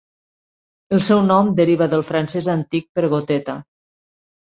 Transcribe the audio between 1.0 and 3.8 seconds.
seu nom deriva del francès antic per "goteta".